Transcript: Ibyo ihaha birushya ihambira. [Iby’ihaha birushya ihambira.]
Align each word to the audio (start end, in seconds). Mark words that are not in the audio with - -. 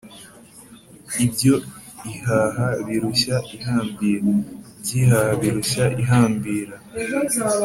Ibyo 1.25 1.53
ihaha 2.13 2.67
birushya 2.85 3.35
ihambira. 3.55 4.25
[Iby’ihaha 4.39 5.31
birushya 5.41 5.85
ihambira.] 6.01 6.75